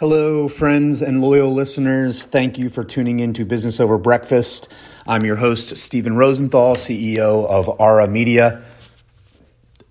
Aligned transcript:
Hello, 0.00 0.48
friends 0.48 1.02
and 1.02 1.20
loyal 1.20 1.52
listeners. 1.52 2.22
Thank 2.22 2.58
you 2.58 2.70
for 2.70 2.82
tuning 2.82 3.20
in 3.20 3.34
to 3.34 3.44
Business 3.44 3.78
Over 3.78 3.98
Breakfast. 3.98 4.66
I'm 5.06 5.26
your 5.26 5.36
host, 5.36 5.76
Stephen 5.76 6.16
Rosenthal, 6.16 6.74
CEO 6.74 7.46
of 7.46 7.68
Ara 7.78 8.08
Media, 8.08 8.62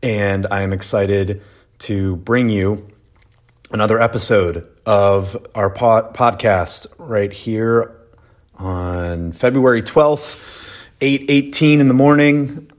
and 0.01 0.47
I 0.49 0.63
am 0.63 0.73
excited 0.73 1.43
to 1.81 2.15
bring 2.15 2.49
you 2.49 2.87
another 3.69 4.01
episode 4.01 4.67
of 4.83 5.45
our 5.53 5.69
pod- 5.69 6.15
podcast 6.15 6.87
right 6.97 7.31
here 7.31 7.95
on 8.55 9.31
February 9.31 9.83
12th, 9.83 10.43
8:18 11.01 11.79
in 11.79 11.87
the 11.87 11.93
morning. 11.93 12.71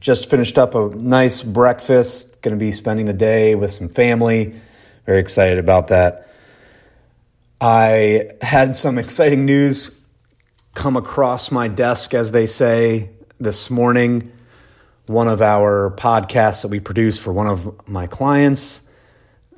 Just 0.00 0.28
finished 0.28 0.58
up 0.58 0.74
a 0.74 0.88
nice 0.96 1.44
breakfast. 1.44 2.42
Going 2.42 2.58
to 2.58 2.58
be 2.58 2.72
spending 2.72 3.06
the 3.06 3.12
day 3.12 3.54
with 3.54 3.70
some 3.70 3.88
family. 3.88 4.54
Very 5.06 5.20
excited 5.20 5.60
about 5.60 5.86
that. 5.86 6.24
I 7.60 8.30
had 8.42 8.74
some 8.74 8.98
exciting 8.98 9.44
news 9.44 10.00
come 10.74 10.96
across 10.96 11.50
my 11.50 11.68
desk, 11.68 12.14
as 12.14 12.32
they 12.32 12.46
say, 12.46 13.10
this 13.38 13.70
morning. 13.70 14.32
One 15.06 15.28
of 15.28 15.40
our 15.40 15.94
podcasts 15.96 16.62
that 16.62 16.68
we 16.68 16.80
produce 16.80 17.18
for 17.18 17.32
one 17.32 17.46
of 17.46 17.88
my 17.88 18.06
clients, 18.06 18.88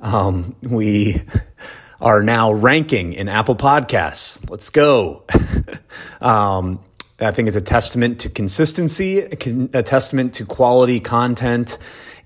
um, 0.01 0.55
we 0.61 1.21
are 2.01 2.21
now 2.21 2.51
ranking 2.51 3.13
in 3.13 3.27
Apple 3.27 3.55
Podcasts. 3.55 4.47
Let's 4.49 4.69
go. 4.69 5.23
um, 6.21 6.79
I 7.19 7.31
think 7.31 7.47
it's 7.47 7.57
a 7.57 7.61
testament 7.61 8.19
to 8.19 8.29
consistency, 8.29 9.19
a 9.19 9.83
testament 9.83 10.33
to 10.35 10.45
quality 10.45 10.99
content. 10.99 11.77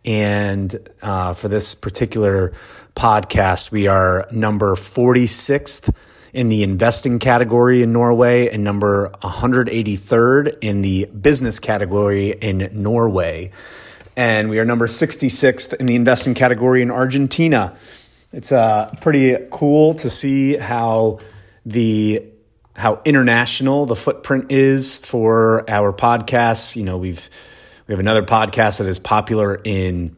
And 0.04 0.90
uh, 1.02 1.34
for 1.34 1.48
this 1.48 1.76
particular 1.76 2.54
podcast. 2.96 3.72
We 3.72 3.88
are 3.88 4.28
number 4.32 4.76
46th 4.76 5.94
in 6.34 6.50
the 6.50 6.64
investing 6.64 7.20
category 7.20 7.82
in 7.82 7.92
Norway 7.92 8.48
and 8.50 8.64
number 8.64 9.12
183rd 9.22 10.58
in 10.62 10.82
the 10.82 11.06
business 11.06 11.60
category 11.60 12.30
in 12.30 12.70
Norway. 12.72 13.52
And 14.16 14.50
we 14.50 14.60
are 14.60 14.66
number 14.66 14.88
66th 14.88 15.74
in 15.74 15.86
the 15.86 15.96
investing 15.96 16.34
category 16.34 16.82
in 16.82 16.92
Argentina. 16.92 17.76
It's 18.34 18.52
uh, 18.52 18.94
pretty 19.02 19.38
cool 19.52 19.94
to 19.96 20.10
see 20.10 20.56
how 20.58 21.20
the 21.66 22.26
how 22.74 23.02
international 23.04 23.86
the 23.86 23.96
footprint 23.96 24.52
is 24.52 24.98
for 24.98 25.70
our 25.70 25.92
podcasts. 25.92 26.76
You 26.76 26.86
know, 26.86 26.98
we've 26.98 27.30
we 27.88 27.94
have 27.94 28.00
another 28.00 28.24
podcast 28.24 28.78
that 28.80 28.88
is 28.88 29.00
popular 29.00 29.60
in 29.64 30.16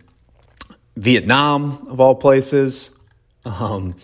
Vietnam, 0.95 1.87
of 1.89 1.99
all 1.99 2.15
places. 2.15 2.97
Um, 3.45 3.95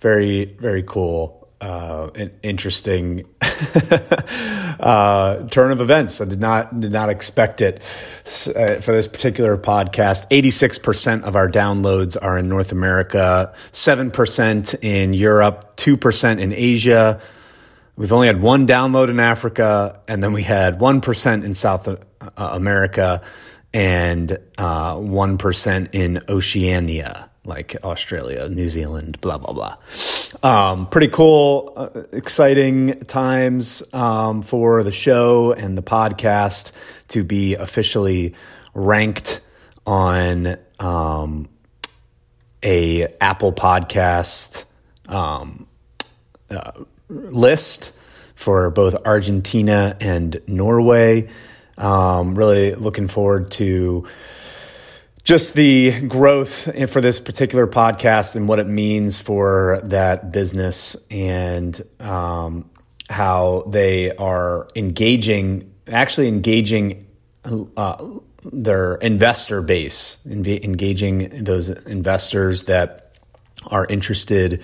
very, 0.00 0.44
very 0.44 0.82
cool, 0.82 1.48
uh, 1.60 2.10
interesting 2.42 3.24
uh, 4.80 5.48
turn 5.48 5.72
of 5.72 5.80
events. 5.80 6.20
I 6.20 6.24
did 6.26 6.40
not 6.40 6.78
did 6.80 6.92
not 6.92 7.10
expect 7.10 7.60
it 7.60 7.80
uh, 7.80 8.80
for 8.80 8.92
this 8.92 9.08
particular 9.08 9.56
podcast. 9.56 10.26
Eighty 10.30 10.50
six 10.50 10.78
percent 10.78 11.24
of 11.24 11.34
our 11.34 11.48
downloads 11.48 12.16
are 12.20 12.38
in 12.38 12.48
North 12.48 12.70
America, 12.70 13.52
seven 13.72 14.10
percent 14.10 14.74
in 14.82 15.14
Europe, 15.14 15.76
two 15.76 15.96
percent 15.96 16.40
in 16.40 16.52
Asia. 16.52 17.20
We've 17.96 18.12
only 18.12 18.28
had 18.28 18.40
one 18.40 18.68
download 18.68 19.08
in 19.08 19.18
Africa, 19.18 20.00
and 20.06 20.22
then 20.22 20.32
we 20.32 20.44
had 20.44 20.78
one 20.78 21.00
percent 21.00 21.44
in 21.44 21.54
South 21.54 21.88
uh, 21.88 21.96
America 22.36 23.22
and 23.78 24.36
uh, 24.58 24.96
1% 24.96 25.88
in 25.92 26.20
Oceania, 26.28 27.30
like 27.44 27.76
Australia, 27.84 28.48
New 28.48 28.68
Zealand, 28.68 29.20
blah, 29.20 29.38
blah, 29.38 29.52
blah. 29.52 29.76
Um, 30.42 30.88
pretty 30.88 31.06
cool, 31.06 31.74
uh, 31.76 32.00
exciting 32.10 33.04
times 33.04 33.84
um, 33.94 34.42
for 34.42 34.82
the 34.82 34.90
show 34.90 35.52
and 35.52 35.78
the 35.78 35.82
podcast 35.84 36.72
to 37.10 37.22
be 37.22 37.54
officially 37.54 38.34
ranked 38.74 39.42
on 39.86 40.56
um, 40.80 41.48
a 42.64 43.06
Apple 43.20 43.52
Podcast 43.52 44.64
um, 45.06 45.68
uh, 46.50 46.72
list 47.08 47.92
for 48.34 48.70
both 48.70 48.96
Argentina 49.06 49.96
and 50.00 50.42
Norway. 50.48 51.28
Um, 51.78 52.34
really 52.34 52.74
looking 52.74 53.08
forward 53.08 53.50
to 53.52 54.06
just 55.22 55.54
the 55.54 56.00
growth 56.08 56.90
for 56.90 57.00
this 57.00 57.20
particular 57.20 57.66
podcast 57.66 58.34
and 58.34 58.48
what 58.48 58.58
it 58.58 58.66
means 58.66 59.18
for 59.18 59.80
that 59.84 60.32
business 60.32 60.96
and 61.10 61.80
um, 62.00 62.68
how 63.10 63.64
they 63.68 64.14
are 64.16 64.68
engaging, 64.74 65.72
actually 65.86 66.28
engaging 66.28 67.06
uh, 67.44 68.04
their 68.42 68.94
investor 68.96 69.62
base, 69.62 70.18
engaging 70.26 71.44
those 71.44 71.68
investors 71.68 72.64
that 72.64 73.12
are 73.66 73.86
interested 73.86 74.62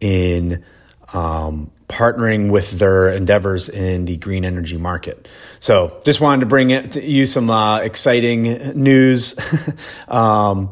in 0.00 0.64
um, 1.12 1.70
partnering 1.88 2.50
with 2.50 2.78
their 2.78 3.08
endeavors 3.10 3.68
in 3.68 4.04
the 4.04 4.16
green 4.16 4.44
energy 4.44 4.76
market. 4.76 5.30
So, 5.60 6.00
just 6.04 6.20
wanted 6.20 6.40
to 6.40 6.46
bring 6.46 6.70
it 6.70 6.92
to 6.92 7.04
you 7.04 7.26
some 7.26 7.50
uh, 7.50 7.80
exciting 7.80 8.42
news 8.82 9.34
um, 10.08 10.70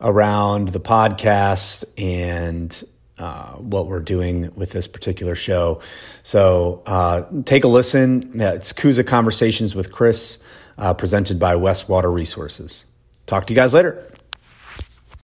around 0.00 0.68
the 0.68 0.80
podcast 0.80 1.84
and 1.96 2.84
uh, 3.18 3.52
what 3.52 3.86
we're 3.86 4.00
doing 4.00 4.52
with 4.56 4.72
this 4.72 4.86
particular 4.86 5.34
show. 5.34 5.80
So, 6.22 6.82
uh, 6.86 7.24
take 7.44 7.64
a 7.64 7.68
listen. 7.68 8.40
It's 8.40 8.72
Coosa 8.72 9.04
Conversations 9.04 9.74
with 9.74 9.92
Chris, 9.92 10.38
uh, 10.76 10.94
presented 10.94 11.38
by 11.38 11.54
Westwater 11.54 12.12
Resources. 12.12 12.84
Talk 13.26 13.46
to 13.46 13.52
you 13.52 13.56
guys 13.56 13.72
later. 13.74 14.06